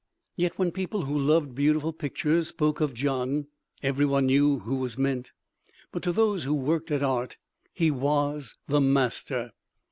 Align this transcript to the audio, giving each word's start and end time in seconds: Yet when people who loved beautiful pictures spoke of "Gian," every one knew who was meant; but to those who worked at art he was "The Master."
Yet 0.35 0.57
when 0.57 0.71
people 0.71 1.03
who 1.03 1.15
loved 1.15 1.53
beautiful 1.53 1.93
pictures 1.93 2.47
spoke 2.47 2.81
of 2.81 2.95
"Gian," 2.95 3.49
every 3.83 4.03
one 4.07 4.25
knew 4.25 4.57
who 4.57 4.77
was 4.77 4.97
meant; 4.97 5.31
but 5.91 6.01
to 6.01 6.11
those 6.11 6.43
who 6.43 6.55
worked 6.55 6.89
at 6.89 7.03
art 7.03 7.37
he 7.71 7.91
was 7.91 8.55
"The 8.67 8.81
Master." 8.81 9.51